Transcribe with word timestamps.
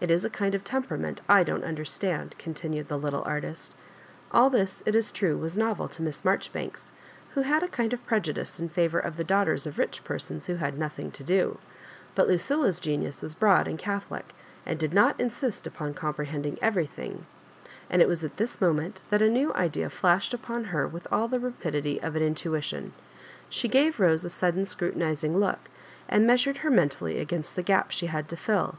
It 0.00 0.10
is 0.10 0.24
a 0.24 0.28
kind 0.28 0.56
of 0.56 0.64
temperament 0.64 1.20
I 1.28 1.44
don't 1.44 1.62
understand," 1.62 2.34
continued 2.36 2.88
the 2.88 2.98
little 2.98 3.22
artist 3.24 3.76
All 4.32 4.50
this, 4.50 4.82
it 4.86 4.96
is 4.96 5.12
true, 5.12 5.36
was 5.36 5.56
novel 5.56 5.86
to 5.90 6.02
Miss 6.02 6.22
Marjori 6.22 6.52
banks, 6.52 6.90
who 7.34 7.42
had 7.42 7.62
a 7.62 7.68
kind 7.68 7.92
of 7.92 8.04
prejudice 8.04 8.58
in 8.58 8.68
favour 8.70 8.98
of 8.98 9.16
the 9.16 9.22
daughters 9.22 9.68
of 9.68 9.78
ridi 9.78 10.00
persons 10.02 10.48
who 10.48 10.56
had 10.56 10.76
nothing 10.76 11.12
to 11.12 11.22
do; 11.22 11.58
but 12.16 12.26
LucOla's 12.26 12.80
genius 12.80 13.22
was 13.22 13.34
broad 13.34 13.68
and 13.68 13.78
catho. 13.78 14.10
lie, 14.10 14.22
and 14.66 14.80
did 14.80 14.92
not 14.92 15.20
insist 15.20 15.64
upon 15.64 15.94
comprehending 15.94 16.58
every, 16.60 16.86
thing, 16.86 17.26
and 17.88 18.02
it 18.02 18.08
was 18.08 18.24
at 18.24 18.36
this 18.36 18.60
moment 18.60 19.04
that 19.10 19.22
a 19.22 19.30
new 19.30 19.54
idea 19.54 19.88
flashed 19.88 20.34
upon 20.34 20.64
her 20.74 20.88
with 20.88 21.06
all 21.12 21.28
the 21.28 21.38
rapidity 21.38 22.00
of 22.02 22.16
an 22.16 22.22
in 22.24 22.34
tuition. 22.34 22.94
She 23.48 23.68
gave 23.68 23.98
Bose 23.98 24.24
a 24.24 24.28
sudden 24.28 24.66
scrutinising 24.66 25.38
look, 25.38 25.70
and 26.08 26.26
measured 26.26 26.56
her 26.66 26.68
mentally 26.70 27.20
against 27.20 27.54
the 27.54 27.62
gap 27.62 27.92
she 27.92 28.06
had 28.06 28.28
to 28.30 28.36
fill. 28.36 28.78